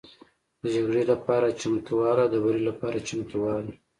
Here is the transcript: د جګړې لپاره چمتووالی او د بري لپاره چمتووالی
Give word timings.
د 0.61 0.63
جګړې 0.75 1.03
لپاره 1.11 1.55
چمتووالی 1.61 2.21
او 2.23 2.29
د 2.33 2.35
بري 2.43 2.61
لپاره 2.69 2.97
چمتووالی 3.07 3.73